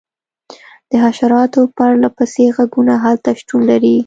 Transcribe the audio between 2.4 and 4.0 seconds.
غږونه هلته شتون لري